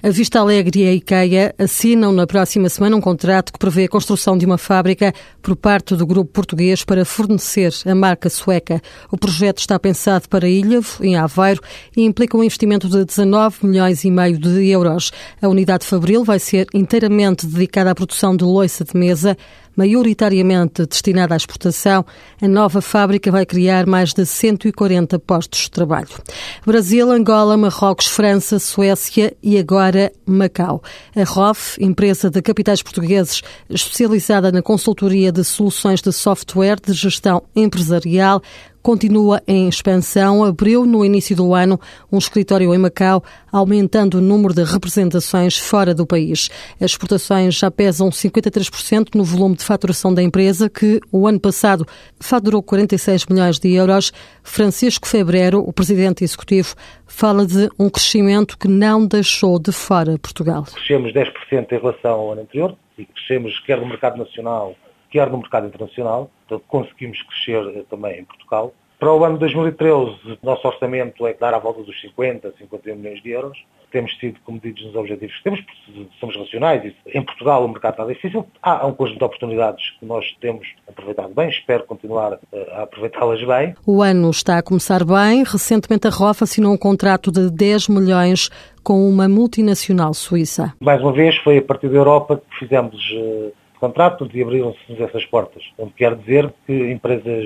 A 0.00 0.10
Vista 0.10 0.38
Alegre 0.38 0.84
e 0.84 0.88
a 0.88 0.92
IKEA 0.92 1.52
assinam 1.58 2.12
na 2.12 2.24
próxima 2.24 2.68
semana 2.68 2.94
um 2.94 3.00
contrato 3.00 3.52
que 3.52 3.58
prevê 3.58 3.86
a 3.86 3.88
construção 3.88 4.38
de 4.38 4.46
uma 4.46 4.56
fábrica 4.56 5.12
por 5.42 5.56
parte 5.56 5.96
do 5.96 6.06
grupo 6.06 6.30
português 6.30 6.84
para 6.84 7.04
fornecer 7.04 7.74
a 7.84 7.96
marca 7.96 8.30
sueca. 8.30 8.80
O 9.10 9.18
projeto 9.18 9.58
está 9.58 9.76
pensado 9.76 10.28
para 10.28 10.48
Ilhavo, 10.48 11.04
em 11.04 11.16
Aveiro, 11.16 11.60
e 11.96 12.04
implica 12.04 12.36
um 12.36 12.44
investimento 12.44 12.88
de 12.88 13.04
19 13.04 13.66
milhões 13.66 14.04
e 14.04 14.10
meio 14.10 14.38
de 14.38 14.68
euros. 14.68 15.10
A 15.42 15.48
unidade 15.48 15.84
Fabril 15.84 16.22
vai 16.22 16.38
ser 16.38 16.68
inteiramente 16.72 17.44
dedicada 17.44 17.90
à 17.90 17.94
produção 17.94 18.36
de 18.36 18.44
loiça 18.44 18.84
de 18.84 18.96
mesa, 18.96 19.36
maioritariamente 19.76 20.86
destinada 20.86 21.34
à 21.34 21.36
exportação. 21.36 22.04
A 22.40 22.48
nova 22.48 22.80
fábrica 22.80 23.30
vai 23.30 23.46
criar 23.46 23.86
mais 23.86 24.12
de 24.12 24.26
140 24.26 25.18
postos 25.20 25.60
de 25.62 25.70
trabalho. 25.70 26.08
Brasil, 26.66 27.10
Angola, 27.10 27.56
Marrocos, 27.56 28.06
França, 28.06 28.58
Suécia 28.58 29.36
e 29.40 29.56
agora 29.56 29.87
para 29.88 30.12
Macau. 30.26 30.82
A 31.16 31.24
ROF, 31.24 31.82
empresa 31.82 32.28
de 32.28 32.42
capitais 32.42 32.82
portugueses 32.82 33.40
especializada 33.70 34.52
na 34.52 34.60
consultoria 34.60 35.32
de 35.32 35.42
soluções 35.42 36.02
de 36.02 36.12
software 36.12 36.76
de 36.84 36.92
gestão 36.92 37.42
empresarial, 37.56 38.42
continua 38.82 39.42
em 39.46 39.68
expansão. 39.68 40.44
Abriu 40.44 40.84
no 40.84 41.04
início 41.04 41.34
do 41.36 41.54
ano 41.54 41.78
um 42.10 42.18
escritório 42.18 42.74
em 42.74 42.78
Macau, 42.78 43.22
aumentando 43.52 44.18
o 44.18 44.20
número 44.20 44.54
de 44.54 44.62
representações 44.62 45.58
fora 45.58 45.94
do 45.94 46.06
país. 46.06 46.48
As 46.80 46.92
exportações 46.92 47.54
já 47.54 47.70
pesam 47.70 48.10
53% 48.10 49.14
no 49.14 49.24
volume 49.24 49.56
de 49.56 49.64
faturação 49.64 50.12
da 50.12 50.22
empresa, 50.22 50.68
que 50.68 51.00
o 51.12 51.26
ano 51.26 51.40
passado 51.40 51.86
faturou 52.20 52.62
46 52.62 53.26
milhões 53.26 53.58
de 53.58 53.72
euros. 53.72 54.12
Francisco 54.42 55.06
Febrero, 55.06 55.60
o 55.60 55.72
presidente 55.72 56.24
executivo, 56.24 56.74
fala 57.06 57.46
de 57.46 57.68
um 57.78 57.88
crescimento 57.90 58.56
que 58.56 58.68
não 58.68 59.06
deixou 59.06 59.58
de 59.58 59.72
fora 59.72 60.18
Portugal. 60.18 60.64
Crescemos 60.64 61.12
10% 61.12 61.72
em 61.72 61.78
relação 61.78 62.12
ao 62.12 62.32
ano 62.32 62.42
anterior 62.42 62.76
e 62.96 63.04
crescemos 63.04 63.58
quer 63.60 63.80
no 63.80 63.86
mercado 63.86 64.18
nacional, 64.18 64.74
quer 65.10 65.30
no 65.30 65.38
mercado 65.38 65.66
internacional. 65.66 66.30
Portanto, 66.46 66.64
conseguimos 66.68 67.22
crescer 67.22 67.78
eh, 67.78 67.84
também 67.88 68.20
em 68.20 68.24
Portugal. 68.24 68.72
Para 68.98 69.14
o 69.14 69.24
ano 69.24 69.34
de 69.34 69.40
2013, 69.40 70.38
o 70.42 70.46
nosso 70.46 70.66
orçamento 70.66 71.24
é 71.24 71.32
dar 71.32 71.54
à 71.54 71.58
volta 71.58 71.82
dos 71.84 72.00
50, 72.00 72.52
51 72.58 72.96
milhões 72.96 73.22
de 73.22 73.30
euros. 73.30 73.56
Temos 73.92 74.18
sido 74.18 74.40
comedidos 74.40 74.84
nos 74.84 74.96
objetivos 74.96 75.36
que 75.36 75.44
temos, 75.44 75.64
somos 76.18 76.36
racionais. 76.36 76.92
Em 77.06 77.22
Portugal 77.22 77.64
o 77.64 77.68
mercado 77.68 77.92
está 77.92 78.04
difícil. 78.04 78.44
Há 78.60 78.84
um 78.84 78.92
conjunto 78.92 79.18
de 79.18 79.24
oportunidades 79.24 79.90
que 79.98 80.04
nós 80.04 80.26
temos 80.40 80.66
aproveitado 80.86 81.32
bem. 81.32 81.48
Espero 81.48 81.84
continuar 81.84 82.40
eh, 82.52 82.72
a 82.72 82.82
aproveitá-las 82.82 83.42
bem. 83.44 83.74
O 83.86 84.02
ano 84.02 84.30
está 84.30 84.58
a 84.58 84.62
começar 84.62 85.04
bem. 85.04 85.44
Recentemente 85.44 86.08
a 86.08 86.10
ROF 86.10 86.42
assinou 86.42 86.72
um 86.72 86.76
contrato 86.76 87.30
de 87.30 87.50
10 87.52 87.88
milhões 87.88 88.50
com 88.82 89.08
uma 89.08 89.28
multinacional 89.28 90.12
suíça. 90.12 90.74
Mais 90.80 91.00
uma 91.00 91.12
vez, 91.12 91.36
foi 91.36 91.58
a 91.58 91.62
partir 91.62 91.88
da 91.88 91.96
Europa 91.96 92.42
que 92.50 92.58
fizemos 92.58 92.96
contrato 93.78 94.28
e 94.32 94.42
abriram-se 94.42 95.02
essas 95.02 95.24
portas. 95.24 95.62
Portanto, 95.76 95.94
quer 95.96 96.14
dizer 96.16 96.52
que 96.66 96.90
empresas 96.90 97.44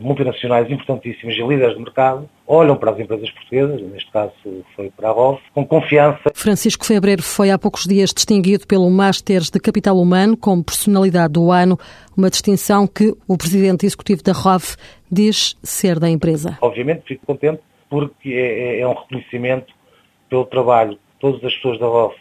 multinacionais 0.00 0.70
importantíssimas 0.70 1.34
e 1.34 1.42
líderes 1.42 1.74
de 1.76 1.82
mercado 1.82 2.28
olham 2.46 2.76
para 2.76 2.92
as 2.92 3.00
empresas 3.00 3.30
portuguesas, 3.30 3.82
neste 3.82 4.10
caso 4.10 4.32
foi 4.76 4.90
para 4.90 5.08
a 5.08 5.12
ROF, 5.12 5.40
com 5.52 5.66
confiança. 5.66 6.30
Francisco 6.34 6.84
Febreiro 6.84 7.22
foi 7.22 7.50
há 7.50 7.58
poucos 7.58 7.84
dias 7.84 8.12
distinguido 8.12 8.66
pelo 8.66 8.88
Masters 8.90 9.50
de 9.50 9.58
Capital 9.58 9.98
Humano 9.98 10.36
como 10.36 10.62
personalidade 10.62 11.32
do 11.32 11.50
ano, 11.50 11.78
uma 12.16 12.30
distinção 12.30 12.86
que 12.86 13.14
o 13.26 13.36
presidente 13.36 13.84
executivo 13.84 14.22
da 14.22 14.32
ROF 14.32 14.76
diz 15.10 15.56
ser 15.62 15.98
da 15.98 16.08
empresa. 16.08 16.56
Obviamente 16.60 17.02
fico 17.06 17.26
contente 17.26 17.60
porque 17.88 18.30
é, 18.30 18.76
é, 18.76 18.80
é 18.80 18.86
um 18.86 18.94
reconhecimento 18.94 19.72
pelo 20.28 20.46
trabalho 20.46 20.92
que 20.92 21.20
todas 21.20 21.42
as 21.44 21.52
pessoas 21.54 21.78
da 21.80 21.86
ROF 21.86 22.14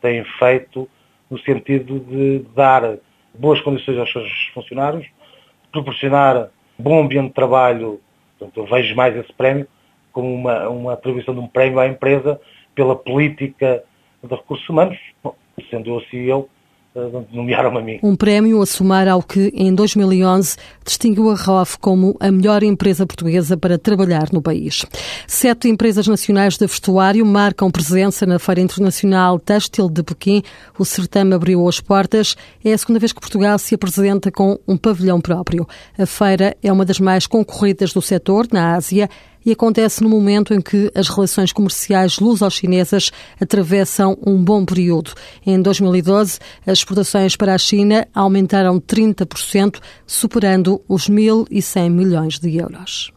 têm 0.00 0.24
feito 0.38 0.88
no 1.30 1.38
sentido 1.38 2.00
de 2.00 2.44
dar 2.54 2.98
boas 3.34 3.60
condições 3.60 3.98
aos 3.98 4.10
seus 4.10 4.30
funcionários, 4.52 5.06
proporcionar 5.70 6.50
bom 6.78 7.00
ambiente 7.02 7.28
de 7.28 7.34
trabalho, 7.34 8.00
portanto, 8.38 8.56
eu 8.58 8.66
vejo 8.66 8.94
mais 8.96 9.16
esse 9.16 9.32
prémio 9.32 9.66
como 10.12 10.34
uma, 10.34 10.68
uma 10.68 10.92
atribuição 10.94 11.32
de 11.32 11.40
um 11.40 11.46
prémio 11.46 11.78
à 11.78 11.86
empresa 11.86 12.40
pela 12.74 12.96
política 12.96 13.84
de 14.22 14.34
recursos 14.34 14.68
humanos, 14.68 14.98
Bom, 15.22 15.34
sendo 15.70 15.90
eu 15.90 16.00
eh, 16.00 16.48
nomearam-me 17.32 17.78
a 17.78 17.82
mim. 17.82 17.98
Um 18.02 18.16
prémio 18.16 18.60
a 18.60 18.66
somar 18.66 19.06
ao 19.06 19.22
que, 19.22 19.52
em 19.54 19.72
2011, 19.72 20.56
distinguiu 20.84 21.30
a 21.30 21.34
ROF 21.34 21.78
como 21.78 22.16
a 22.18 22.30
melhor 22.32 22.62
empresa 22.64 23.06
portuguesa 23.06 23.56
para 23.56 23.78
trabalhar 23.78 24.28
no 24.32 24.42
país. 24.42 24.84
Sete 25.26 25.68
empresas 25.68 26.08
nacionais 26.08 26.56
de 26.56 26.66
vestuário 26.66 27.24
marcam 27.24 27.70
presença 27.70 28.26
na 28.26 28.38
Feira 28.40 28.60
Internacional 28.60 29.38
Têxtil 29.38 29.88
de 29.88 30.02
Pequim. 30.02 30.42
O 30.78 30.84
certame 30.84 31.34
abriu 31.34 31.68
as 31.68 31.80
portas. 31.80 32.36
É 32.64 32.72
a 32.72 32.78
segunda 32.78 32.98
vez 32.98 33.12
que 33.12 33.20
Portugal 33.20 33.56
se 33.58 33.74
apresenta 33.74 34.32
com 34.32 34.58
um 34.66 34.76
pavilhão 34.76 35.20
próprio. 35.20 35.66
A 35.96 36.06
feira 36.06 36.56
é 36.60 36.72
uma 36.72 36.84
das 36.84 36.98
mais 36.98 37.26
concorridas 37.26 37.92
do 37.92 38.02
setor 38.02 38.48
na 38.52 38.74
Ásia 38.74 39.08
e 39.44 39.52
acontece 39.52 40.02
no 40.02 40.08
momento 40.08 40.52
em 40.54 40.60
que 40.60 40.90
as 40.94 41.08
relações 41.08 41.52
comerciais 41.52 42.18
luso-chinesas 42.18 43.10
atravessam 43.40 44.16
um 44.24 44.42
bom 44.42 44.64
período. 44.64 45.12
Em 45.46 45.60
2012, 45.60 46.38
as 46.66 46.78
exportações 46.78 47.36
para 47.36 47.54
a 47.54 47.58
China 47.58 48.06
aumentaram 48.14 48.80
30%, 48.80 49.80
superando 50.06 50.82
os 50.88 51.08
1.100 51.08 51.90
milhões 51.90 52.38
de 52.38 52.56
euros. 52.56 53.12